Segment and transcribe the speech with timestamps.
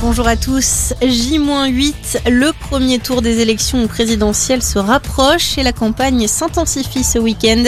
[0.00, 0.94] Bonjour à tous.
[1.02, 7.64] J-8, le premier tour des élections présidentielles se rapproche et la campagne s'intensifie ce week-end.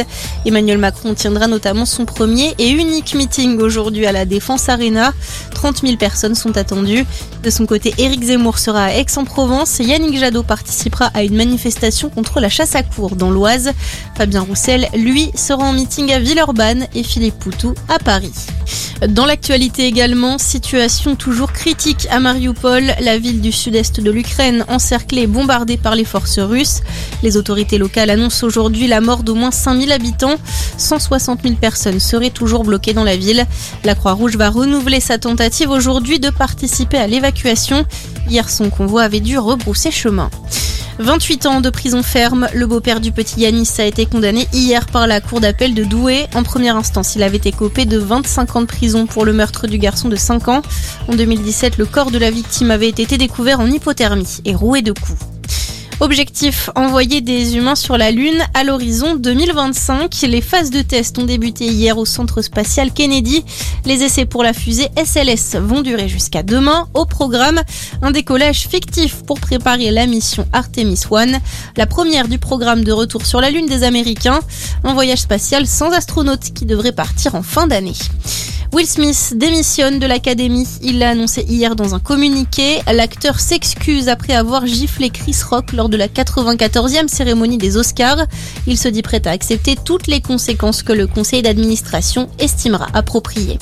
[0.46, 5.12] Emmanuel Macron tiendra notamment son premier et unique meeting aujourd'hui à la Défense Arena.
[5.56, 7.04] 30 000 personnes sont attendues.
[7.43, 9.80] De son côté, Éric Zemmour sera à Aix-en-Provence.
[9.80, 13.72] Yannick Jadot participera à une manifestation contre la chasse à cour dans l'Oise.
[14.16, 18.32] Fabien Roussel, lui, sera en meeting à Villeurbanne et Philippe Poutou à Paris.
[19.09, 25.22] Dans l'actualité également, situation toujours critique à Mariupol, la ville du sud-est de l'Ukraine encerclée
[25.22, 26.82] et bombardée par les forces russes.
[27.22, 30.36] Les autorités locales annoncent aujourd'hui la mort d'au moins 5000 habitants.
[30.77, 33.47] 160 000 personnes seraient toujours bloquées dans la ville.
[33.84, 37.86] La Croix-Rouge va renouveler sa tentative aujourd'hui de participer à l'évacuation.
[38.28, 40.30] Hier, son convoi avait dû rebrousser chemin.
[41.00, 42.47] 28 ans de prison ferme.
[42.53, 46.27] Le beau-père du petit Yanis a été condamné hier par la cour d'appel de Douai.
[46.34, 49.67] En première instance, il avait été copé de 25 ans de prison pour le meurtre
[49.67, 50.62] du garçon de 5 ans.
[51.08, 54.92] En 2017, le corps de la victime avait été découvert en hypothermie et roué de
[54.92, 55.19] coups.
[56.00, 60.22] Objectif, envoyer des humains sur la Lune à l'horizon 2025.
[60.22, 63.44] Les phases de test ont débuté hier au centre spatial Kennedy.
[63.84, 66.88] Les essais pour la fusée SLS vont durer jusqu'à demain.
[66.94, 67.60] Au programme,
[68.00, 71.38] un décollage fictif pour préparer la mission Artemis One,
[71.76, 74.40] la première du programme de retour sur la Lune des Américains.
[74.84, 77.92] Un voyage spatial sans astronautes qui devrait partir en fin d'année.
[78.72, 80.66] Will Smith démissionne de l'académie.
[80.80, 82.78] Il l'a annoncé hier dans un communiqué.
[82.86, 88.27] L'acteur s'excuse après avoir giflé Chris Rock lors de la 94e cérémonie des Oscars.
[88.68, 93.58] Il se dit prêt à accepter toutes les conséquences que le conseil d'administration estimera appropriées.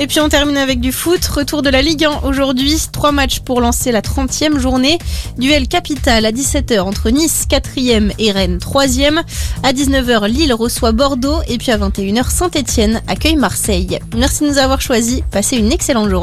[0.00, 1.24] Et puis on termine avec du foot.
[1.26, 2.76] Retour de la Ligue 1 aujourd'hui.
[2.92, 4.98] Trois matchs pour lancer la 30e journée.
[5.38, 9.22] Duel capital à 17h entre Nice 4e et Rennes 3e.
[9.62, 11.38] À 19h, Lille reçoit Bordeaux.
[11.48, 13.98] Et puis à 21h, Saint-Etienne accueille Marseille.
[14.16, 15.20] Merci nous avoir choisis.
[15.30, 16.16] Passez une excellente journée.